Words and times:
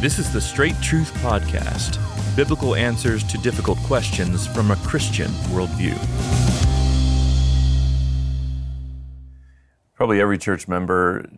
This 0.00 0.18
is 0.18 0.32
the 0.32 0.40
Straight 0.40 0.80
Truth 0.80 1.12
Podcast 1.16 1.98
biblical 2.34 2.74
answers 2.74 3.22
to 3.24 3.36
difficult 3.36 3.76
questions 3.80 4.46
from 4.46 4.70
a 4.70 4.76
Christian 4.76 5.26
worldview. 5.52 5.94
Probably 9.92 10.22
every 10.22 10.38
church 10.38 10.68
member 10.68 11.28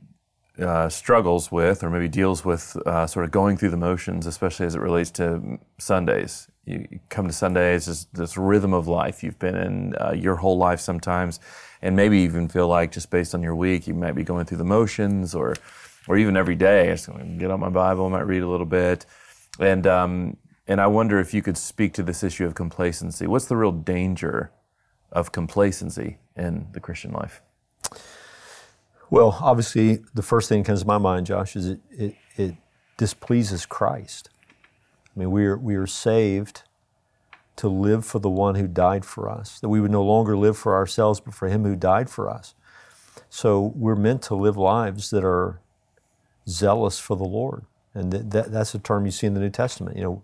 uh, 0.60 0.88
struggles 0.88 1.50
with 1.50 1.82
or 1.82 1.90
maybe 1.90 2.06
deals 2.06 2.44
with 2.44 2.76
uh, 2.86 3.08
sort 3.08 3.24
of 3.24 3.32
going 3.32 3.56
through 3.56 3.70
the 3.70 3.76
motions, 3.76 4.26
especially 4.26 4.66
as 4.66 4.76
it 4.76 4.80
relates 4.80 5.10
to 5.10 5.58
Sundays. 5.78 6.46
You 6.64 7.00
come 7.08 7.26
to 7.26 7.32
Sundays, 7.32 7.86
this, 7.86 8.04
this 8.12 8.36
rhythm 8.36 8.72
of 8.72 8.86
life 8.86 9.24
you've 9.24 9.40
been 9.40 9.56
in 9.56 9.96
uh, 10.00 10.12
your 10.12 10.36
whole 10.36 10.56
life 10.56 10.78
sometimes, 10.78 11.40
and 11.80 11.96
maybe 11.96 12.18
even 12.18 12.48
feel 12.48 12.68
like 12.68 12.92
just 12.92 13.10
based 13.10 13.34
on 13.34 13.42
your 13.42 13.56
week, 13.56 13.88
you 13.88 13.94
might 13.94 14.12
be 14.12 14.22
going 14.22 14.44
through 14.46 14.58
the 14.58 14.64
motions 14.64 15.34
or 15.34 15.56
or 16.08 16.16
even 16.16 16.36
every 16.36 16.56
day. 16.56 16.90
I 16.90 16.94
just 16.94 17.08
get 17.38 17.50
on 17.50 17.60
my 17.60 17.68
Bible, 17.68 18.06
I 18.06 18.10
might 18.10 18.26
read 18.26 18.42
a 18.42 18.48
little 18.48 18.66
bit. 18.66 19.06
And, 19.58 19.86
um, 19.86 20.36
and 20.66 20.80
I 20.80 20.86
wonder 20.86 21.18
if 21.18 21.34
you 21.34 21.42
could 21.42 21.58
speak 21.58 21.92
to 21.94 22.02
this 22.02 22.22
issue 22.22 22.46
of 22.46 22.54
complacency. 22.54 23.26
What's 23.26 23.46
the 23.46 23.56
real 23.56 23.72
danger 23.72 24.50
of 25.10 25.32
complacency 25.32 26.18
in 26.36 26.68
the 26.72 26.80
Christian 26.80 27.12
life? 27.12 27.42
Well, 29.10 29.38
obviously, 29.40 30.02
the 30.14 30.22
first 30.22 30.48
thing 30.48 30.62
that 30.62 30.66
comes 30.66 30.80
to 30.80 30.86
my 30.86 30.98
mind, 30.98 31.26
Josh, 31.26 31.54
is 31.54 31.68
it, 31.68 31.80
it, 31.90 32.14
it 32.36 32.54
displeases 32.96 33.66
Christ. 33.66 34.30
I 35.14 35.18
mean, 35.18 35.30
we 35.30 35.44
are, 35.44 35.56
we 35.58 35.74
are 35.74 35.86
saved 35.86 36.62
to 37.56 37.68
live 37.68 38.06
for 38.06 38.18
the 38.18 38.30
one 38.30 38.54
who 38.54 38.66
died 38.66 39.04
for 39.04 39.28
us, 39.28 39.60
that 39.60 39.68
we 39.68 39.80
would 39.80 39.90
no 39.90 40.02
longer 40.02 40.36
live 40.36 40.56
for 40.56 40.74
ourselves, 40.74 41.20
but 41.20 41.34
for 41.34 41.48
him 41.48 41.64
who 41.64 41.76
died 41.76 42.08
for 42.08 42.30
us. 42.30 42.54
So 43.28 43.72
we're 43.76 43.94
meant 43.94 44.22
to 44.22 44.34
live 44.34 44.56
lives 44.56 45.10
that 45.10 45.24
are 45.24 45.60
zealous 46.48 46.98
for 46.98 47.16
the 47.16 47.24
Lord. 47.24 47.64
And 47.94 48.12
that, 48.12 48.30
that, 48.30 48.52
that's 48.52 48.74
a 48.74 48.78
term 48.78 49.04
you 49.04 49.10
see 49.10 49.26
in 49.26 49.34
the 49.34 49.40
New 49.40 49.50
Testament. 49.50 49.96
You 49.96 50.02
know, 50.02 50.22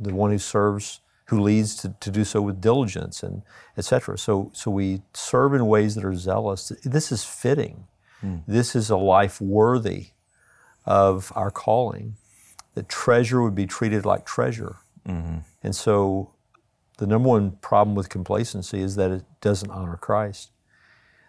the 0.00 0.14
one 0.14 0.30
who 0.30 0.38
serves, 0.38 1.00
who 1.26 1.40
leads 1.40 1.74
to, 1.76 1.94
to 2.00 2.10
do 2.10 2.24
so 2.24 2.40
with 2.40 2.60
diligence 2.60 3.22
and 3.22 3.42
etc. 3.76 4.16
So, 4.18 4.50
so 4.54 4.70
we 4.70 5.02
serve 5.12 5.54
in 5.54 5.66
ways 5.66 5.94
that 5.96 6.04
are 6.04 6.14
zealous. 6.14 6.72
This 6.84 7.10
is 7.10 7.24
fitting. 7.24 7.84
Mm. 8.24 8.42
This 8.46 8.76
is 8.76 8.90
a 8.90 8.96
life 8.96 9.40
worthy 9.40 10.08
of 10.86 11.32
our 11.34 11.50
calling. 11.50 12.16
That 12.74 12.88
treasure 12.88 13.42
would 13.42 13.54
be 13.54 13.66
treated 13.66 14.06
like 14.06 14.24
treasure. 14.24 14.76
Mm-hmm. 15.06 15.38
And 15.62 15.74
so 15.74 16.32
the 16.98 17.06
number 17.06 17.28
one 17.28 17.52
problem 17.52 17.96
with 17.96 18.08
complacency 18.08 18.80
is 18.80 18.96
that 18.96 19.10
it 19.10 19.24
doesn't 19.40 19.70
honor 19.70 19.96
Christ. 19.96 20.50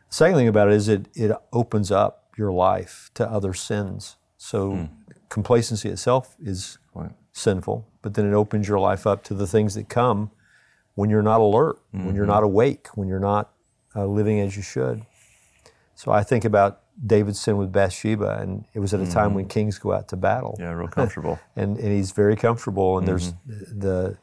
The 0.10 0.16
second 0.16 0.36
thing 0.38 0.48
about 0.48 0.70
it 0.70 0.74
is 0.76 0.88
it, 0.88 1.08
it 1.16 1.32
opens 1.54 1.92
up 1.92 2.19
your 2.40 2.52
life 2.52 3.12
to 3.14 3.30
other 3.30 3.54
sins. 3.54 4.16
So 4.38 4.72
mm. 4.72 4.90
complacency 5.28 5.90
itself 5.90 6.36
is 6.42 6.80
right. 6.96 7.12
sinful, 7.34 7.86
but 8.02 8.14
then 8.14 8.26
it 8.26 8.34
opens 8.34 8.68
your 8.68 8.80
life 8.80 9.06
up 9.06 9.24
to 9.26 9.34
the 9.34 9.46
things 9.46 9.76
that 9.76 9.90
come 9.90 10.32
when 10.96 11.10
you're 11.10 11.22
not 11.22 11.42
alert, 11.42 11.78
mm-hmm. 11.94 12.08
when 12.08 12.16
you're 12.16 12.24
mm-hmm. 12.24 12.34
not 12.34 12.44
awake, 12.44 12.88
when 12.96 13.08
you're 13.08 13.20
not 13.20 13.52
uh, 13.96 14.06
living 14.06 14.40
as 14.40 14.56
you 14.56 14.64
should. 14.64 15.06
So 15.96 16.12
I 16.12 16.24
think 16.24 16.46
about 16.46 16.82
David's 17.06 17.40
sin 17.40 17.58
with 17.58 17.72
Bathsheba, 17.72 18.40
and 18.42 18.66
it 18.74 18.80
was 18.80 18.94
at 18.94 19.00
a 19.00 19.04
mm-hmm. 19.04 19.14
time 19.14 19.34
when 19.34 19.46
mm-hmm. 19.46 19.50
kings 19.50 19.78
go 19.78 19.94
out 19.94 20.08
to 20.10 20.18
battle. 20.18 20.56
Yeah, 20.60 20.72
real 20.72 20.88
comfortable. 20.88 21.40
and, 21.56 21.78
and 21.78 21.92
he's 21.92 22.12
very 22.12 22.36
comfortable, 22.36 22.98
and 22.98 23.08
there's 23.08 23.34
mm-hmm. 23.34 23.80
the 23.80 24.18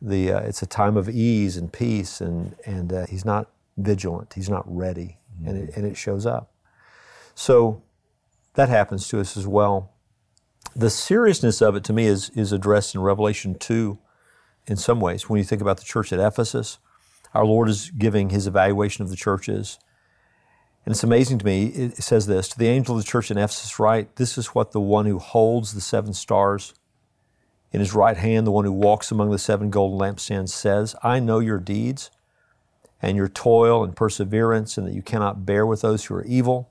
the 0.00 0.32
uh, 0.32 0.40
it's 0.40 0.62
a 0.62 0.66
time 0.66 0.96
of 0.96 1.08
ease 1.08 1.56
and 1.56 1.72
peace, 1.72 2.20
and 2.20 2.54
and 2.66 2.92
uh, 2.92 3.06
he's 3.06 3.24
not 3.24 3.50
vigilant, 3.76 4.34
he's 4.34 4.48
not 4.48 4.64
ready, 4.66 5.18
and 5.46 5.56
it, 5.56 5.76
and 5.76 5.86
it 5.86 5.96
shows 5.96 6.26
up. 6.26 6.53
So 7.34 7.82
that 8.54 8.68
happens 8.68 9.08
to 9.08 9.20
us 9.20 9.36
as 9.36 9.46
well. 9.46 9.92
The 10.76 10.90
seriousness 10.90 11.60
of 11.60 11.76
it 11.76 11.84
to 11.84 11.92
me 11.92 12.06
is, 12.06 12.30
is 12.30 12.52
addressed 12.52 12.94
in 12.94 13.00
Revelation 13.00 13.56
2 13.56 13.98
in 14.66 14.76
some 14.76 15.00
ways. 15.00 15.28
When 15.28 15.38
you 15.38 15.44
think 15.44 15.62
about 15.62 15.78
the 15.78 15.84
church 15.84 16.12
at 16.12 16.18
Ephesus, 16.18 16.78
our 17.32 17.44
Lord 17.44 17.68
is 17.68 17.90
giving 17.90 18.30
his 18.30 18.46
evaluation 18.46 19.02
of 19.04 19.10
the 19.10 19.16
churches. 19.16 19.78
And 20.84 20.92
it's 20.92 21.04
amazing 21.04 21.38
to 21.38 21.44
me. 21.44 21.66
It 21.66 22.02
says 22.02 22.26
this 22.26 22.48
To 22.48 22.58
the 22.58 22.68
angel 22.68 22.96
of 22.96 23.02
the 23.02 23.08
church 23.08 23.30
in 23.30 23.38
Ephesus, 23.38 23.78
write, 23.78 24.16
This 24.16 24.36
is 24.38 24.48
what 24.48 24.72
the 24.72 24.80
one 24.80 25.06
who 25.06 25.18
holds 25.18 25.74
the 25.74 25.80
seven 25.80 26.12
stars 26.12 26.74
in 27.72 27.80
his 27.80 27.94
right 27.94 28.16
hand, 28.16 28.46
the 28.46 28.52
one 28.52 28.64
who 28.64 28.72
walks 28.72 29.10
among 29.10 29.30
the 29.30 29.38
seven 29.38 29.70
golden 29.70 29.98
lampstands, 29.98 30.50
says, 30.50 30.94
I 31.02 31.18
know 31.18 31.40
your 31.40 31.58
deeds 31.58 32.10
and 33.02 33.16
your 33.16 33.28
toil 33.28 33.82
and 33.82 33.96
perseverance, 33.96 34.78
and 34.78 34.86
that 34.86 34.94
you 34.94 35.02
cannot 35.02 35.44
bear 35.44 35.66
with 35.66 35.80
those 35.80 36.04
who 36.04 36.14
are 36.14 36.24
evil 36.24 36.70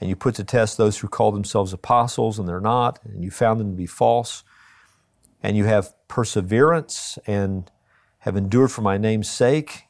and 0.00 0.08
you 0.08 0.16
put 0.16 0.34
to 0.36 0.44
test 0.44 0.76
those 0.76 0.98
who 0.98 1.08
call 1.08 1.32
themselves 1.32 1.72
apostles 1.72 2.38
and 2.38 2.48
they're 2.48 2.60
not, 2.60 3.00
and 3.04 3.24
you 3.24 3.30
found 3.30 3.60
them 3.60 3.70
to 3.70 3.76
be 3.76 3.86
false, 3.86 4.44
and 5.42 5.56
you 5.56 5.64
have 5.64 5.92
perseverance 6.08 7.18
and 7.26 7.70
have 8.20 8.36
endured 8.36 8.72
for 8.72 8.82
my 8.82 8.98
name's 8.98 9.30
sake, 9.30 9.84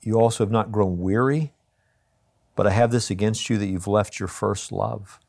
you 0.00 0.20
also 0.20 0.44
have 0.44 0.50
not 0.50 0.70
grown 0.70 0.98
weary. 0.98 1.52
But 2.54 2.66
I 2.66 2.70
have 2.70 2.90
this 2.90 3.10
against 3.10 3.50
you 3.50 3.58
that 3.58 3.66
you've 3.66 3.86
left 3.86 4.18
your 4.18 4.28
first 4.28 4.72
love. 4.72 5.20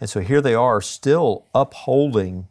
And 0.00 0.10
so 0.10 0.20
here 0.20 0.42
they 0.42 0.54
are, 0.54 0.80
still 0.80 1.46
upholding 1.54 2.48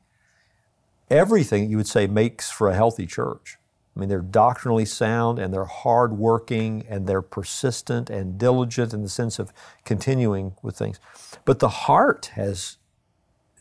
everything 1.12 1.70
you 1.70 1.78
would 1.78 1.88
say 1.88 2.08
makes 2.08 2.50
for 2.50 2.70
a 2.70 2.76
healthy 2.76 3.06
church. 3.06 3.58
I 3.96 4.00
mean, 4.00 4.10
they're 4.10 4.22
doctrinally 4.22 4.86
sound 4.86 5.38
and 5.38 5.54
they're 5.54 5.66
hardworking 5.66 6.84
and 6.90 7.06
they're 7.06 7.22
persistent 7.22 8.10
and 8.10 8.38
diligent 8.38 8.94
in 8.94 9.04
the 9.04 9.10
sense 9.10 9.38
of 9.38 9.54
continuing 9.86 10.56
with 10.64 10.78
things. 10.78 11.00
But 11.46 11.60
the 11.60 11.70
heart 11.70 12.32
has, 12.34 12.78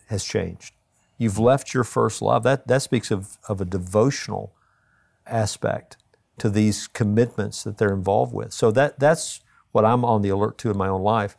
has 0.06 0.24
changed. 0.24 0.74
You've 1.18 1.38
left 1.38 1.74
your 1.74 1.84
first 1.84 2.22
love. 2.22 2.44
That, 2.44 2.66
that 2.66 2.82
speaks 2.82 3.10
of, 3.10 3.36
of 3.46 3.60
a 3.60 3.66
devotional 3.66 4.54
aspect 5.26 5.98
to 6.38 6.48
these 6.48 6.88
commitments 6.88 7.62
that 7.64 7.76
they're 7.76 7.92
involved 7.92 8.32
with. 8.32 8.52
So 8.52 8.70
that, 8.72 8.98
that's 8.98 9.40
what 9.72 9.84
I'm 9.84 10.04
on 10.04 10.22
the 10.22 10.30
alert 10.30 10.56
to 10.58 10.70
in 10.70 10.78
my 10.78 10.88
own 10.88 11.02
life, 11.02 11.36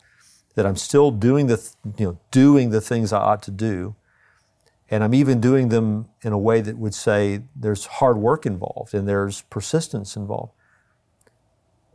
that 0.54 0.64
I'm 0.64 0.76
still 0.76 1.10
doing 1.10 1.48
the, 1.48 1.60
you 1.98 2.06
know, 2.06 2.18
doing 2.30 2.70
the 2.70 2.80
things 2.80 3.12
I 3.12 3.18
ought 3.18 3.42
to 3.42 3.50
do 3.50 3.96
and 4.90 5.02
I'm 5.02 5.14
even 5.14 5.40
doing 5.40 5.68
them 5.70 6.08
in 6.22 6.32
a 6.32 6.38
way 6.38 6.60
that 6.60 6.76
would 6.76 6.94
say 6.94 7.42
there's 7.56 7.86
hard 7.86 8.18
work 8.18 8.44
involved 8.44 8.94
and 8.94 9.08
there's 9.08 9.42
persistence 9.42 10.16
involved. 10.16 10.52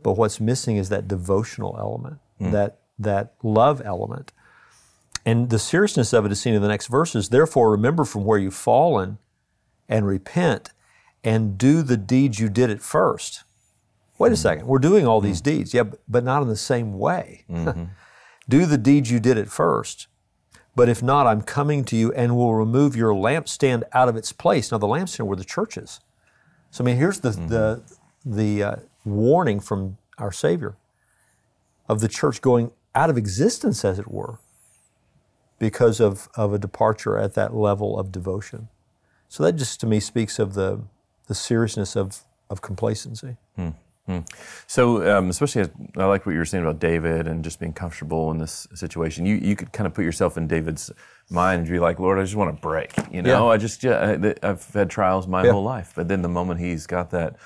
But 0.02 0.14
what's 0.14 0.40
missing 0.40 0.76
is 0.76 0.88
that 0.88 1.06
devotional 1.06 1.76
element, 1.78 2.18
mm. 2.40 2.52
that, 2.52 2.78
that 2.98 3.34
love 3.42 3.80
element. 3.84 4.32
And 5.24 5.50
the 5.50 5.58
seriousness 5.58 6.12
of 6.12 6.24
it 6.26 6.32
is 6.32 6.40
seen 6.40 6.54
in 6.54 6.62
the 6.62 6.68
next 6.68 6.88
verses. 6.88 7.28
Therefore, 7.28 7.70
remember 7.70 8.04
from 8.04 8.24
where 8.24 8.38
you've 8.38 8.54
fallen 8.54 9.18
and 9.88 10.06
repent 10.06 10.70
and 11.22 11.58
do 11.58 11.82
the 11.82 11.96
deeds 11.96 12.40
you 12.40 12.48
did 12.48 12.70
at 12.70 12.80
first. 12.80 13.44
Wait 14.18 14.32
a 14.32 14.34
mm. 14.34 14.38
second, 14.38 14.66
we're 14.66 14.78
doing 14.78 15.06
all 15.06 15.20
mm. 15.20 15.24
these 15.24 15.40
deeds, 15.40 15.74
yeah, 15.74 15.84
but 16.08 16.24
not 16.24 16.42
in 16.42 16.48
the 16.48 16.56
same 16.56 16.98
way. 16.98 17.44
Mm-hmm. 17.48 17.84
do 18.48 18.66
the 18.66 18.78
deeds 18.78 19.10
you 19.10 19.20
did 19.20 19.38
at 19.38 19.48
first 19.48 20.08
but 20.76 20.88
if 20.88 21.02
not, 21.02 21.26
I'm 21.26 21.42
coming 21.42 21.84
to 21.86 21.96
you 21.96 22.12
and 22.12 22.36
will 22.36 22.54
remove 22.54 22.94
your 22.96 23.12
lampstand 23.12 23.82
out 23.92 24.08
of 24.08 24.16
its 24.16 24.32
place. 24.32 24.70
Now, 24.70 24.78
the 24.78 24.86
lampstand 24.86 25.26
were 25.26 25.36
the 25.36 25.44
churches. 25.44 26.00
So, 26.70 26.84
I 26.84 26.86
mean, 26.86 26.96
here's 26.96 27.20
the, 27.20 27.30
mm-hmm. 27.30 27.48
the, 27.48 27.82
the 28.24 28.62
uh, 28.62 28.76
warning 29.04 29.60
from 29.60 29.98
our 30.18 30.30
Savior 30.32 30.76
of 31.88 32.00
the 32.00 32.08
church 32.08 32.40
going 32.40 32.70
out 32.94 33.10
of 33.10 33.16
existence, 33.16 33.84
as 33.84 33.98
it 33.98 34.08
were, 34.08 34.38
because 35.58 35.98
of, 35.98 36.28
of 36.36 36.52
a 36.52 36.58
departure 36.58 37.18
at 37.18 37.34
that 37.34 37.54
level 37.54 37.98
of 37.98 38.12
devotion. 38.12 38.68
So, 39.28 39.42
that 39.42 39.56
just 39.56 39.80
to 39.80 39.86
me 39.86 39.98
speaks 39.98 40.38
of 40.38 40.54
the, 40.54 40.82
the 41.26 41.34
seriousness 41.34 41.96
of, 41.96 42.24
of 42.48 42.62
complacency. 42.62 43.36
Mm. 43.58 43.74
Hmm. 44.10 44.18
So, 44.66 45.08
um, 45.16 45.30
especially, 45.30 45.62
as, 45.62 45.70
I 45.96 46.04
like 46.06 46.26
what 46.26 46.32
you 46.32 46.38
were 46.38 46.44
saying 46.44 46.64
about 46.64 46.80
David 46.80 47.28
and 47.28 47.44
just 47.44 47.60
being 47.60 47.72
comfortable 47.72 48.32
in 48.32 48.38
this 48.38 48.66
situation. 48.74 49.24
You 49.24 49.36
you 49.36 49.54
could 49.54 49.72
kind 49.72 49.86
of 49.86 49.94
put 49.94 50.04
yourself 50.04 50.36
in 50.36 50.48
David's 50.48 50.90
mind 51.30 51.60
and 51.60 51.70
be 51.70 51.78
like, 51.78 52.00
Lord, 52.00 52.18
I 52.18 52.22
just 52.22 52.34
want 52.34 52.52
to 52.52 52.60
break. 52.60 52.92
You 53.12 53.22
know, 53.22 53.46
yeah. 53.46 53.52
I 53.52 53.56
just 53.56 53.84
yeah, 53.84 54.32
I've 54.42 54.68
had 54.74 54.90
trials 54.90 55.28
my 55.28 55.44
yeah. 55.44 55.52
whole 55.52 55.62
life, 55.62 55.92
but 55.94 56.08
then 56.08 56.22
the 56.22 56.28
moment 56.28 56.58
he's 56.58 56.88
got 56.88 57.10
that 57.12 57.36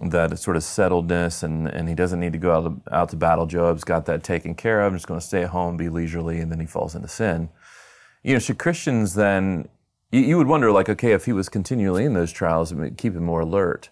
that 0.00 0.36
sort 0.36 0.56
of 0.56 0.64
settledness 0.64 1.44
and, 1.44 1.68
and 1.68 1.88
he 1.88 1.94
doesn't 1.94 2.18
need 2.18 2.32
to 2.32 2.38
go 2.38 2.50
out 2.50 2.84
to, 2.84 2.92
out 2.92 3.08
to 3.10 3.16
battle. 3.16 3.46
Joab's 3.46 3.84
got 3.84 4.06
that 4.06 4.24
taken 4.24 4.56
care 4.56 4.80
of. 4.80 4.92
I'm 4.92 4.96
just 4.96 5.06
going 5.06 5.20
to 5.20 5.24
stay 5.24 5.44
at 5.44 5.50
home, 5.50 5.76
be 5.76 5.88
leisurely, 5.88 6.40
and 6.40 6.50
then 6.50 6.58
he 6.58 6.66
falls 6.66 6.96
into 6.96 7.06
sin. 7.06 7.50
You 8.24 8.32
know, 8.32 8.40
should 8.40 8.58
Christians 8.58 9.14
then? 9.14 9.68
You, 10.10 10.22
you 10.22 10.38
would 10.38 10.48
wonder, 10.48 10.72
like, 10.72 10.88
okay, 10.88 11.12
if 11.12 11.26
he 11.26 11.32
was 11.32 11.48
continually 11.48 12.04
in 12.04 12.14
those 12.14 12.32
trials, 12.32 12.72
it 12.72 12.74
would 12.74 12.98
keep 12.98 13.14
him 13.14 13.22
more 13.22 13.42
alert 13.42 13.90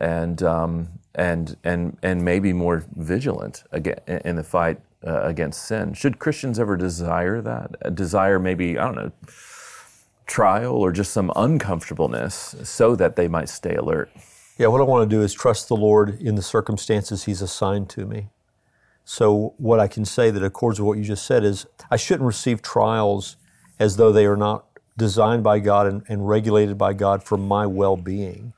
and 0.00 0.42
um, 0.42 0.88
and 1.14 1.56
and 1.64 1.96
and 2.02 2.24
maybe 2.24 2.52
more 2.52 2.84
vigilant 2.96 3.64
again 3.72 4.00
in 4.24 4.36
the 4.36 4.44
fight 4.44 4.80
uh, 5.06 5.22
against 5.22 5.64
sin. 5.64 5.94
Should 5.94 6.18
Christians 6.18 6.58
ever 6.58 6.76
desire 6.76 7.40
that? 7.40 7.94
Desire 7.94 8.38
maybe 8.38 8.78
I 8.78 8.84
don't 8.84 8.96
know 8.96 9.12
trial 10.26 10.74
or 10.74 10.90
just 10.90 11.12
some 11.12 11.30
uncomfortableness 11.36 12.56
so 12.62 12.96
that 12.96 13.16
they 13.16 13.28
might 13.28 13.48
stay 13.48 13.74
alert. 13.74 14.10
Yeah, 14.56 14.68
what 14.68 14.80
I 14.80 14.84
want 14.84 15.08
to 15.08 15.16
do 15.16 15.22
is 15.22 15.34
trust 15.34 15.68
the 15.68 15.76
Lord 15.76 16.20
in 16.20 16.34
the 16.34 16.42
circumstances 16.42 17.24
He's 17.24 17.42
assigned 17.42 17.90
to 17.90 18.06
me. 18.06 18.28
So 19.04 19.54
what 19.58 19.80
I 19.80 19.88
can 19.88 20.04
say 20.04 20.30
that 20.30 20.42
accords 20.42 20.80
with 20.80 20.86
what 20.86 20.98
you 20.98 21.04
just 21.04 21.26
said 21.26 21.44
is 21.44 21.66
I 21.90 21.96
shouldn't 21.96 22.26
receive 22.26 22.62
trials 22.62 23.36
as 23.78 23.96
though 23.96 24.12
they 24.12 24.24
are 24.24 24.36
not 24.36 24.64
designed 24.96 25.42
by 25.42 25.58
God 25.58 25.86
and, 25.86 26.02
and 26.08 26.26
regulated 26.26 26.78
by 26.78 26.94
God 26.94 27.22
for 27.22 27.36
my 27.36 27.66
well 27.66 27.96
being. 27.96 28.53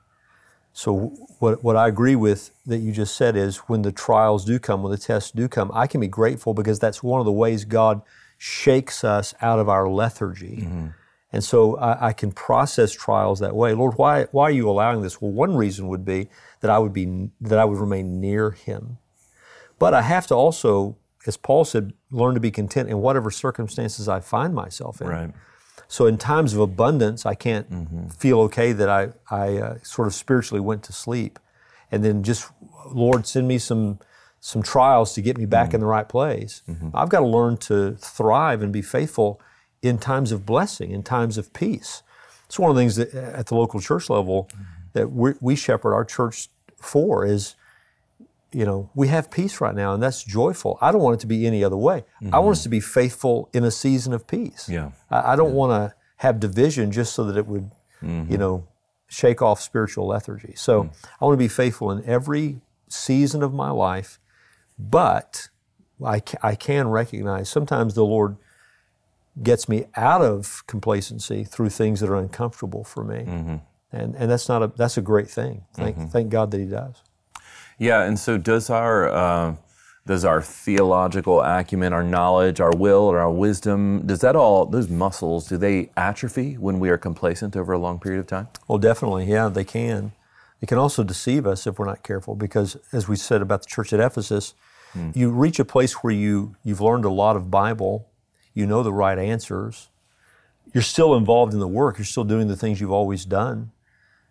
So, 0.77 1.07
what, 1.39 1.65
what 1.65 1.75
I 1.75 1.89
agree 1.89 2.17
with 2.17 2.51
that 2.67 2.81
you 2.81 2.93
just 2.93 3.17
said 3.17 3.35
is 3.35 3.57
when 3.61 3.81
the 3.81 3.91
trials 3.91 4.45
do 4.45 4.59
come, 4.59 4.83
when 4.83 4.93
the 4.93 4.99
tests 4.99 5.31
do 5.31 5.49
come, 5.49 5.71
I 5.73 5.87
can 5.87 6.03
be 6.03 6.07
grateful 6.07 6.53
because 6.53 6.79
that's 6.79 7.03
one 7.03 7.19
of 7.19 7.25
the 7.25 7.33
ways 7.33 7.65
God 7.65 8.03
shakes 8.37 9.03
us 9.03 9.33
out 9.41 9.59
of 9.59 9.71
our 9.71 9.89
lethargy. 9.89 10.65
Mm-hmm. 10.67 10.89
And 11.33 11.43
so 11.43 11.79
I, 11.79 12.09
I, 12.09 12.13
can 12.13 12.31
process 12.31 12.93
trials 12.93 13.41
that 13.41 13.57
way. 13.57 13.73
Lord, 13.73 13.97
why, 13.97 14.25
why 14.33 14.45
are 14.45 14.51
you 14.51 14.69
allowing 14.69 15.01
this? 15.01 15.19
Well, 15.19 15.33
one 15.33 15.57
reason 15.57 15.89
would 15.89 16.05
be 16.05 16.29
that 16.61 16.71
I 16.71 16.79
would 16.79 16.93
be 16.93 17.31
that 17.41 17.59
I 17.59 17.65
would 17.65 17.79
remain 17.79 18.21
near 18.21 18.51
Him. 18.51 18.99
But 19.79 19.95
I 19.95 20.03
have 20.03 20.27
to 20.27 20.35
also, 20.35 20.99
as 21.27 21.39
Paul 21.39 21.65
said, 21.65 21.95
learn 22.11 22.35
to 22.35 22.41
be 22.41 22.51
content 22.51 22.91
in 22.91 22.99
whatever 22.99 23.31
circumstances 23.31 24.11
I 24.11 24.21
find 24.21 24.55
myself 24.55 25.01
in. 25.01 25.09
Right. 25.09 25.31
So 25.89 26.07
in 26.07 26.19
times 26.19 26.53
of 26.55 26.61
abundance, 26.61 27.25
I 27.27 27.35
can't 27.35 27.71
mm-hmm. 27.71 28.09
feel 28.09 28.41
okay 28.41 28.73
that 28.73 28.89
I, 28.89 29.09
I 29.31 29.57
uh, 29.57 29.79
sort 29.83 30.09
of 30.09 30.15
spiritually 30.15 30.61
went 30.61 30.83
to 30.85 30.93
sleep. 30.93 31.39
And 31.93 32.05
then 32.05 32.23
just, 32.23 32.51
Lord, 32.89 33.27
send 33.27 33.47
me 33.47 33.59
some, 33.59 34.01
some 34.41 34.63
trials 34.63 35.15
to 35.15 35.23
get 35.23 35.39
me 35.39 35.47
back 35.47 35.69
mm-hmm. 35.69 35.77
in 35.77 35.81
the 35.83 35.87
right 35.87 36.09
place. 36.09 36.63
Mm-hmm. 36.69 36.91
I've 36.95 37.09
got 37.09 37.21
to 37.21 37.27
learn 37.27 37.57
to 37.59 37.93
thrive 37.93 38.63
and 38.63 38.73
be 38.73 38.83
faithful 38.83 39.41
in 39.83 39.99
times 39.99 40.33
of 40.33 40.45
blessing, 40.45 40.91
in 40.91 41.03
times 41.03 41.39
of 41.39 41.53
peace. 41.53 42.03
It's 42.47 42.59
one 42.59 42.71
of 42.71 42.77
the 42.77 42.83
things 42.83 42.97
that 42.97 43.15
at 43.15 43.47
the 43.47 43.55
local 43.55 43.81
church 43.81 44.11
level 44.11 44.49
mm-hmm. 44.53 44.63
that 44.95 45.41
we 45.41 45.57
shepherd 45.57 45.95
our 45.95 46.05
church 46.05 46.49
for 46.77 47.25
is 47.25 47.55
you 48.57 48.65
know, 48.65 48.89
we 48.95 49.09
have 49.09 49.31
peace 49.31 49.61
right 49.61 49.75
now, 49.75 49.93
and 49.93 50.03
that's 50.03 50.25
joyful. 50.25 50.79
I 50.81 50.91
don't 50.91 51.03
want 51.03 51.17
it 51.17 51.21
to 51.21 51.27
be 51.27 51.47
any 51.47 51.63
other 51.63 51.77
way. 51.77 52.05
Mm-hmm. 52.23 52.35
I 52.35 52.39
want 52.39 52.53
us 52.53 52.61
mm-hmm. 52.61 52.63
to 52.65 52.69
be 52.71 52.81
faithful 52.81 53.51
in 53.53 53.65
a 53.65 53.71
season 53.71 54.15
of 54.15 54.27
peace. 54.27 54.67
Yeah. 54.67 54.93
I, 55.11 55.33
I 55.33 55.37
don't 55.37 55.51
yeah. 55.51 55.57
want 55.57 55.73
to 55.73 55.95
have 56.17 56.41
division 56.41 56.91
just 56.91 57.13
so 57.13 57.25
that 57.25 57.37
it 57.37 57.47
would, 57.47 57.71
mm-hmm. 58.03 58.33
you 58.33 58.39
know, 58.39 58.67
shake 59.09 59.43
off 59.43 59.61
spiritual 59.61 60.07
lethargy. 60.07 60.55
So 60.57 60.85
mm. 60.85 60.91
I 61.21 61.27
want 61.27 61.35
to 61.35 61.45
be 61.45 61.49
faithful 61.49 61.91
in 61.91 62.03
every 62.07 62.63
season 62.89 63.43
of 63.43 63.53
my 63.53 63.71
life, 63.71 64.19
but 64.79 65.51
I, 66.03 66.23
I 66.43 66.55
can 66.55 66.89
recognize 66.89 67.51
sometimes 67.51 67.95
the 67.95 68.07
Lord 68.07 68.39
gets 69.43 69.69
me 69.69 69.85
out 69.97 70.23
of 70.23 70.67
complacency 70.67 71.45
through 71.45 71.69
things 71.69 72.01
that 72.01 72.09
are 72.09 72.17
uncomfortable 72.17 72.85
for 72.85 73.05
me. 73.05 73.19
Mm-hmm. 73.19 73.57
And, 73.93 74.15
and 74.17 74.31
that's 74.31 74.49
not 74.49 74.63
a 74.63 74.73
that's 74.75 74.97
a 74.97 75.03
great 75.03 75.29
thing. 75.29 75.65
Thank, 75.75 75.97
mm-hmm. 75.97 76.09
thank 76.09 76.31
God 76.31 76.51
that 76.53 76.59
He 76.59 76.67
does. 76.67 77.03
Yeah, 77.79 78.03
and 78.03 78.19
so 78.19 78.39
does 78.39 78.71
our 78.71 79.09
uh, 79.09 79.57
does 80.07 80.25
our 80.25 80.41
theological 80.41 81.43
acumen, 81.43 81.93
our 81.93 82.05
knowledge, 82.05 82.61
our 82.61 82.75
will, 82.75 83.03
or 83.03 83.19
our 83.19 83.31
wisdom, 83.31 84.07
does 84.07 84.21
that 84.21 84.37
all 84.37 84.65
those 84.65 84.89
muscles 84.89 85.49
do 85.49 85.57
they 85.57 85.91
atrophy 85.97 86.55
when 86.55 86.79
we 86.79 86.89
are 86.91 86.97
complacent 86.97 87.57
over 87.57 87.73
a 87.73 87.79
long 87.79 87.99
period 87.99 88.21
of 88.21 88.27
time? 88.27 88.49
Well, 88.69 88.79
definitely, 88.79 89.27
yeah, 89.27 89.49
they 89.49 89.65
can. 89.65 90.13
It 90.63 90.69
can 90.69 90.79
also 90.79 91.05
deceive 91.05 91.47
us 91.47 91.67
if 91.67 91.79
we're 91.79 91.87
not 91.87 92.03
careful, 92.03 92.35
because 92.35 92.77
as 92.93 93.09
we 93.09 93.17
said 93.17 93.43
about 93.43 93.63
the 93.63 93.69
church 93.69 93.93
at 93.93 94.01
Ephesus, 94.01 94.55
hmm. 94.93 95.11
you 95.15 95.31
reach 95.31 95.59
a 95.59 95.65
place 95.65 95.93
where 96.03 96.13
you 96.13 96.57
you've 96.63 96.81
learned 96.81 97.05
a 97.05 97.11
lot 97.11 97.37
of 97.37 97.51
Bible, 97.51 98.09
you 98.55 98.65
know 98.65 98.83
the 98.83 98.93
right 98.93 99.19
answers, 99.19 99.89
you're 100.73 100.83
still 100.83 101.15
involved 101.15 101.53
in 101.53 101.61
the 101.61 101.69
work, 101.69 101.99
you're 101.99 102.07
still 102.07 102.25
doing 102.25 102.49
the 102.49 102.57
things 102.57 102.81
you've 102.81 102.93
always 102.93 103.25
done 103.25 103.73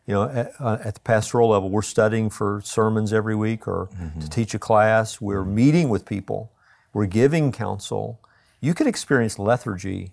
you 0.06 0.14
know, 0.14 0.24
at, 0.24 0.54
uh, 0.60 0.78
at, 0.84 0.96
the 0.96 1.00
pastoral 1.00 1.50
level, 1.50 1.70
we're 1.70 1.82
studying 1.82 2.30
for 2.30 2.62
sermons 2.64 3.12
every 3.12 3.36
week 3.36 3.68
or 3.68 3.90
mm-hmm. 4.00 4.20
to 4.20 4.30
teach 4.30 4.54
a 4.54 4.60
class. 4.60 5.20
We're 5.20 5.46
meeting 5.46 5.90
with 5.90 6.06
people. 6.06 6.52
We're 6.94 7.08
giving 7.08 7.52
counsel. 7.52 8.20
You 8.62 8.74
could 8.74 8.88
experience 8.88 9.40
lethargy 9.40 10.12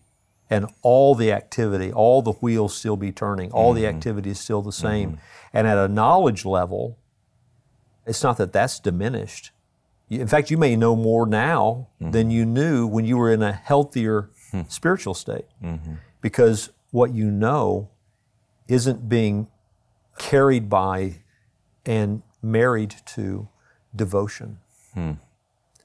and 0.49 0.67
all 0.83 1.15
the 1.15 1.33
activity, 1.33 1.93
all 1.93 2.21
the 2.21 2.33
wheels 2.33 2.75
still 2.77 2.97
be 2.97 3.13
turning, 3.13 3.51
all 3.53 3.73
mm-hmm. 3.73 3.83
the 3.83 3.87
activity 3.87 4.31
is 4.31 4.41
still 4.41 4.61
the 4.61 4.73
same. 4.73 5.13
Mm-hmm. 5.13 5.21
And 5.55 5.67
at 5.67 5.79
a 5.79 5.89
knowledge 5.89 6.45
level, 6.45 6.99
it's 8.07 8.23
not 8.23 8.37
that 8.39 8.53
that's 8.53 8.81
diminished. 8.81 9.51
In 10.11 10.27
fact, 10.27 10.51
you 10.51 10.59
may 10.59 10.77
know 10.77 10.95
more 10.95 11.27
now 11.27 11.89
mm-hmm. 12.01 12.11
than 12.11 12.31
you 12.31 12.45
knew 12.45 12.87
when 12.87 13.05
you 13.05 13.17
were 13.17 13.33
in 13.33 13.43
a 13.43 13.53
healthier 13.53 14.31
hmm. 14.51 14.63
spiritual 14.69 15.15
state 15.15 15.47
mm-hmm. 15.63 15.95
because 16.21 16.71
what 16.91 17.15
you 17.15 17.31
know 17.31 17.89
isn't 18.69 19.09
being 19.09 19.49
carried 20.19 20.69
by 20.69 21.23
and 21.85 22.23
married 22.43 22.95
to 23.07 23.49
devotion. 23.95 24.59
Hmm. 24.95 25.13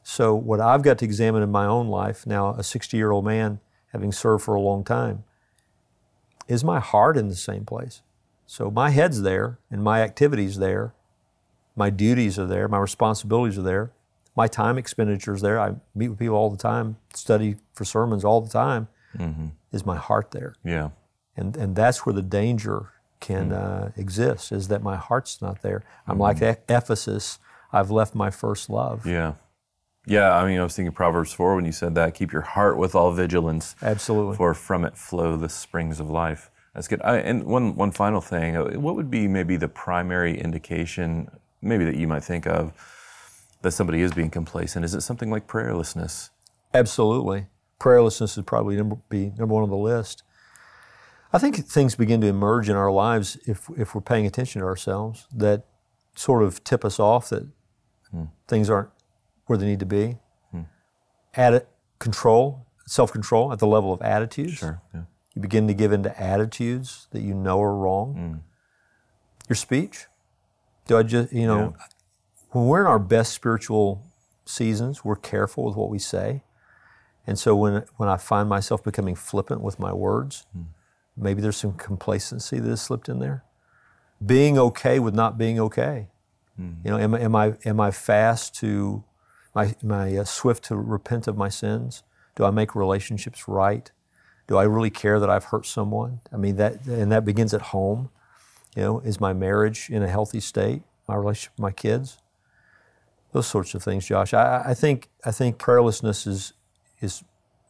So, 0.04 0.36
what 0.36 0.62
I've 0.62 0.84
got 0.84 0.98
to 1.00 1.06
examine 1.06 1.44
in 1.44 1.52
my 1.52 1.66
own 1.66 1.88
life, 1.88 2.26
now 2.26 2.52
a 2.52 2.64
60 2.64 2.96
year 2.96 3.12
old 3.12 3.26
man 3.26 3.60
having 3.92 4.12
served 4.12 4.44
for 4.44 4.56
a 4.56 4.62
long 4.62 4.84
time, 4.84 5.24
is 6.48 6.64
my 6.64 6.80
heart 6.80 7.18
in 7.18 7.28
the 7.28 7.36
same 7.36 7.66
place? 7.66 8.02
So, 8.46 8.72
my 8.72 8.92
head's 8.92 9.22
there 9.22 9.60
and 9.70 9.84
my 9.84 10.02
activities 10.02 10.60
there, 10.60 10.94
my 11.76 11.90
duties 11.90 12.40
are 12.40 12.48
there, 12.48 12.68
my 12.68 12.80
responsibilities 12.80 13.58
are 13.58 13.64
there, 13.64 13.92
my 14.36 14.48
time 14.48 14.78
expenditures 14.78 15.42
there. 15.42 15.60
I 15.60 15.76
meet 15.94 16.10
with 16.10 16.20
people 16.20 16.36
all 16.36 16.50
the 16.50 16.58
time, 16.58 16.98
study 17.14 17.58
for 17.74 17.84
sermons 17.84 18.24
all 18.24 18.40
the 18.40 18.50
time. 18.50 18.88
Mm-hmm. 19.18 19.48
Is 19.74 19.86
my 19.86 19.98
heart 19.98 20.32
there? 20.32 20.56
Yeah. 20.64 20.90
And, 21.36 21.58
and 21.58 21.76
that's 21.76 22.06
where 22.06 22.14
the 22.14 22.22
danger 22.22 22.94
can 23.20 23.50
mm. 23.50 23.88
uh, 23.88 23.90
exist 23.98 24.52
is 24.52 24.68
that 24.68 24.82
my 24.84 24.96
heart's 24.96 25.42
not 25.42 25.62
there. 25.62 25.84
I'm 26.08 26.18
mm. 26.18 26.22
like 26.22 26.42
Ephesus. 26.70 27.40
I've 27.72 27.92
left 27.92 28.16
my 28.16 28.30
first 28.30 28.70
love. 28.70 29.06
Yeah. 29.06 29.34
Yeah, 30.06 30.34
I 30.34 30.48
mean, 30.48 30.58
I 30.58 30.64
was 30.64 30.74
thinking 30.74 30.94
Proverbs 30.94 31.34
4 31.34 31.56
when 31.56 31.66
you 31.66 31.74
said 31.74 31.94
that. 31.96 32.14
Keep 32.14 32.32
your 32.32 32.42
heart 32.42 32.78
with 32.78 32.96
all 32.96 33.12
vigilance. 33.12 33.76
Absolutely. 33.82 34.38
For 34.38 34.54
from 34.54 34.86
it 34.86 34.98
flow 34.98 35.36
the 35.36 35.50
springs 35.50 36.00
of 36.00 36.10
life. 36.10 36.50
That's 36.74 36.88
good. 36.88 37.02
I, 37.04 37.18
and 37.18 37.44
one, 37.44 37.76
one 37.76 37.92
final 37.92 38.22
thing 38.22 38.56
uh, 38.56 38.80
what 38.80 38.96
would 38.96 39.12
be 39.12 39.28
maybe 39.28 39.58
the 39.58 39.68
primary 39.68 40.40
indication, 40.40 41.30
maybe 41.62 41.84
that 41.84 41.96
you 41.96 42.08
might 42.08 42.24
think 42.24 42.48
of, 42.48 42.72
that 43.64 43.72
somebody 43.72 44.02
is 44.02 44.14
being 44.14 44.30
complacent? 44.30 44.86
Is 44.86 44.96
it 44.96 45.02
something 45.02 45.30
like 45.30 45.46
prayerlessness? 45.46 46.30
Absolutely. 46.74 47.48
Prayerlessness 47.80 48.38
would 48.38 48.48
probably 48.48 48.78
number, 48.78 48.98
be 49.10 49.34
number 49.38 49.56
one 49.56 49.64
on 49.64 49.70
the 49.70 49.76
list. 49.76 50.24
I 51.34 51.40
think 51.40 51.58
things 51.66 51.96
begin 51.96 52.22
to 52.22 52.28
emerge 52.28 52.70
in 52.70 52.76
our 52.76 52.92
lives 52.92 53.38
if, 53.46 53.70
if 53.78 53.94
we're 53.94 54.02
paying 54.02 54.26
attention 54.26 54.62
to 54.62 54.68
ourselves 54.68 55.28
that 55.36 55.66
sort 56.16 56.44
of 56.44 56.64
tip 56.64 56.86
us 56.86 57.00
off 57.00 57.30
that 57.30 57.48
hmm. 58.12 58.26
things 58.48 58.70
aren't 58.70 58.90
where 59.46 59.58
they 59.58 59.66
need 59.66 59.80
to 59.80 59.86
be. 59.86 60.18
Hmm. 60.52 60.62
Add 61.36 61.66
control, 62.00 62.66
self 62.86 63.12
control 63.12 63.52
at 63.52 63.60
the 63.60 63.68
level 63.68 63.92
of 63.94 64.02
attitudes. 64.02 64.54
Sure. 64.54 64.82
Yeah. 64.94 65.02
You 65.36 65.42
begin 65.42 65.68
to 65.68 65.74
give 65.74 65.92
into 65.92 66.20
attitudes 66.20 67.08
that 67.12 67.22
you 67.22 67.34
know 67.34 67.62
are 67.62 67.76
wrong. 67.76 68.14
Hmm. 68.14 69.50
Your 69.50 69.56
speech. 69.56 70.08
Do 70.88 70.98
I 70.98 71.04
just, 71.04 71.34
you 71.34 71.46
know, 71.46 71.76
yeah. 71.78 71.86
when 72.52 72.68
we're 72.68 72.82
in 72.82 72.88
our 72.88 73.00
best 73.00 73.34
spiritual 73.34 74.04
seasons, 74.46 75.04
we're 75.04 75.18
careful 75.18 75.66
with 75.66 75.76
what 75.76 75.90
we 75.90 76.00
say. 76.00 76.44
And 77.26 77.38
so 77.38 77.56
when, 77.56 77.84
when 77.98 78.08
I 78.08 78.16
find 78.16 78.48
myself 78.48 78.84
becoming 78.84 79.16
flippant 79.16 79.62
with 79.62 79.80
my 79.80 79.92
words, 79.92 80.46
hmm. 80.54 80.64
Maybe 81.18 81.42
there's 81.42 81.58
some 81.58 81.74
complacency 81.74 82.60
that 82.60 82.70
has 82.70 82.82
slipped 82.82 83.10
in 83.10 83.20
there. 83.20 83.44
Being 84.24 84.58
okay 84.58 85.00
with 85.00 85.16
not 85.16 85.38
being 85.38 85.60
okay. 85.60 86.08
Mm-hmm. 86.60 86.88
You 86.88 86.92
know, 86.92 87.00
am, 87.00 87.16
am, 87.16 87.36
I 87.36 87.54
am 87.66 87.80
I 87.80 87.92
fast 87.92 88.56
to, 88.56 89.04
am 89.56 89.62
I, 89.62 89.76
am 89.84 89.92
I 89.92 90.18
uh, 90.18 90.24
swift 90.24 90.66
to 90.66 90.76
repent 90.76 91.28
of 91.28 91.38
my 91.38 91.50
sins? 91.50 92.04
Do 92.36 92.46
I 92.46 92.52
make 92.52 92.76
relationships 92.76 93.48
right? 93.48 93.92
Do 94.48 94.58
I 94.58 94.64
really 94.64 94.90
care 94.90 95.20
that 95.20 95.30
I've 95.30 95.46
hurt 95.46 95.66
someone? 95.66 96.22
I 96.32 96.38
mean 96.38 96.56
that, 96.58 96.86
and 96.86 97.12
that 97.12 97.26
begins 97.26 97.54
at 97.54 97.62
home. 97.62 98.10
You 98.76 98.84
know, 98.84 99.00
is 99.00 99.20
my 99.20 99.34
marriage 99.34 99.90
in 99.90 100.04
a 100.04 100.08
healthy 100.08 100.40
state? 100.40 100.84
My 101.08 101.16
relationship 101.16 101.54
with 101.54 101.64
my 101.64 101.72
kids? 101.72 102.18
Those 103.32 103.48
sorts 103.48 103.74
of 103.76 103.84
things, 103.84 104.06
Josh. 104.06 104.34
I, 104.34 104.64
I 104.68 104.74
think 104.74 105.10
I 105.26 105.32
think 105.32 105.58
prayerlessness 105.58 106.28
is 106.28 106.54
is 107.02 107.24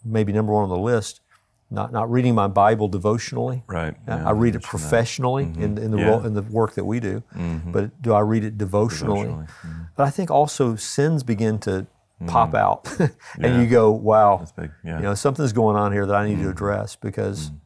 maybe 0.06 0.32
number 0.32 0.54
one 0.54 0.64
on 0.64 0.70
the 0.70 0.78
list 0.78 1.22
not, 1.70 1.92
not 1.92 2.10
reading 2.10 2.34
my 2.34 2.48
Bible 2.48 2.88
devotionally. 2.88 3.64
Right. 3.68 3.96
Yeah, 4.08 4.28
I 4.28 4.32
read 4.32 4.56
it 4.56 4.64
professionally 4.64 5.46
mm-hmm. 5.46 5.64
in, 5.64 5.78
in, 5.78 5.92
the 5.92 5.98
yeah. 5.98 6.10
role, 6.10 6.26
in 6.26 6.34
the 6.34 6.42
work 6.42 6.76
that 6.76 6.86
we 6.86 7.00
do, 7.00 7.24
mm-hmm. 7.36 7.72
but 7.72 8.02
do 8.02 8.14
I 8.14 8.22
read 8.22 8.44
it 8.44 8.58
devotionally? 8.58 9.24
devotionally. 9.24 9.46
Mm-hmm. 9.46 9.82
But 9.96 10.04
I 10.04 10.10
think 10.10 10.32
also 10.32 10.76
sins 10.76 11.24
begin 11.24 11.60
to 11.60 11.86
pop 12.26 12.50
mm-hmm. 12.50 12.56
out, 12.56 13.00
and 13.00 13.56
yeah. 13.56 13.62
you 13.62 13.68
go, 13.68 13.92
"Wow, 13.92 14.48
you 14.58 14.70
know, 14.84 15.14
something's 15.14 15.54
going 15.54 15.76
on 15.76 15.92
here 15.92 16.06
that 16.06 16.16
I 16.16 16.28
need 16.28 16.36
to 16.36 16.42
mm-hmm. 16.42 16.52
address 16.52 16.96
because 16.96 17.48
mm-hmm. 17.48 17.58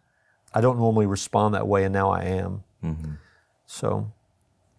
I 0.55 0.61
don't 0.61 0.77
normally 0.77 1.05
respond 1.05 1.53
that 1.53 1.67
way, 1.67 1.83
and 1.83 1.93
now 1.93 2.09
I 2.09 2.23
am." 2.23 2.63
So, 3.71 4.11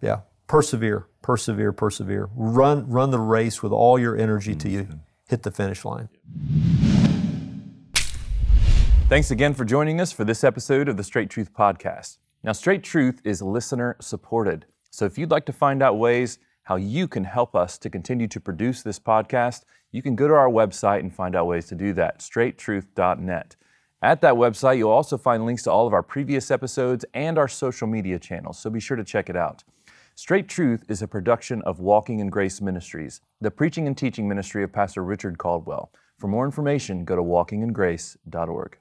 yeah, 0.02 0.20
persevere, 0.46 1.06
persevere, 1.22 1.72
persevere. 1.72 2.28
Run, 2.34 2.86
run 2.90 3.10
the 3.10 3.18
race 3.18 3.62
with 3.62 3.72
all 3.72 3.98
your 3.98 4.16
energy 4.16 4.54
till 4.54 4.70
you 4.70 5.00
hit 5.28 5.44
the 5.44 5.50
finish 5.50 5.84
line. 5.84 6.10
Thanks 9.12 9.30
again 9.30 9.52
for 9.52 9.66
joining 9.66 10.00
us 10.00 10.10
for 10.10 10.24
this 10.24 10.42
episode 10.42 10.88
of 10.88 10.96
the 10.96 11.04
Straight 11.04 11.28
Truth 11.28 11.52
Podcast. 11.52 12.16
Now, 12.42 12.52
Straight 12.52 12.82
Truth 12.82 13.20
is 13.24 13.42
listener 13.42 13.94
supported. 14.00 14.64
So 14.90 15.04
if 15.04 15.18
you'd 15.18 15.30
like 15.30 15.44
to 15.44 15.52
find 15.52 15.82
out 15.82 15.98
ways 15.98 16.38
how 16.62 16.76
you 16.76 17.06
can 17.06 17.24
help 17.24 17.54
us 17.54 17.76
to 17.76 17.90
continue 17.90 18.26
to 18.28 18.40
produce 18.40 18.80
this 18.80 18.98
podcast, 18.98 19.64
you 19.90 20.00
can 20.00 20.16
go 20.16 20.28
to 20.28 20.32
our 20.32 20.48
website 20.48 21.00
and 21.00 21.14
find 21.14 21.36
out 21.36 21.46
ways 21.46 21.66
to 21.66 21.74
do 21.74 21.92
that, 21.92 22.20
straighttruth.net. 22.20 23.56
At 24.00 24.22
that 24.22 24.32
website, 24.32 24.78
you'll 24.78 24.90
also 24.90 25.18
find 25.18 25.44
links 25.44 25.64
to 25.64 25.70
all 25.70 25.86
of 25.86 25.92
our 25.92 26.02
previous 26.02 26.50
episodes 26.50 27.04
and 27.12 27.36
our 27.36 27.48
social 27.48 27.86
media 27.86 28.18
channels, 28.18 28.58
so 28.58 28.70
be 28.70 28.80
sure 28.80 28.96
to 28.96 29.04
check 29.04 29.28
it 29.28 29.36
out. 29.36 29.62
Straight 30.14 30.48
Truth 30.48 30.86
is 30.88 31.02
a 31.02 31.06
production 31.06 31.60
of 31.66 31.80
Walking 31.80 32.20
in 32.20 32.30
Grace 32.30 32.62
Ministries, 32.62 33.20
the 33.42 33.50
preaching 33.50 33.86
and 33.86 33.98
teaching 33.98 34.26
ministry 34.26 34.64
of 34.64 34.72
Pastor 34.72 35.04
Richard 35.04 35.36
Caldwell. 35.36 35.92
For 36.16 36.28
more 36.28 36.46
information, 36.46 37.04
go 37.04 37.14
to 37.14 37.22
walkingingrace.org. 37.22 38.78